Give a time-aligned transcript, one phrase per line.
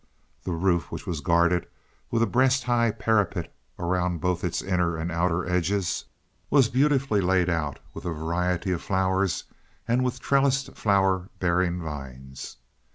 [0.45, 1.67] The roof, which was guarded
[2.09, 6.05] with a breast high parapet around both its inner and outer edges,
[6.49, 9.43] was beautifully laid out with a variety of flowers
[9.87, 12.57] and with trellised flower bearing vines.